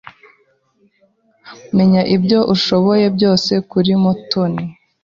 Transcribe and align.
Menya 1.77 2.01
ibyo 2.15 2.39
ushoboye 2.55 3.05
byose 3.15 3.51
kuri 3.71 3.91
Mutoni. 4.03 4.65